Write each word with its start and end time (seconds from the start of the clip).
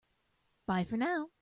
Bye 0.67 0.85
for 0.85 0.97
now! 0.97 1.29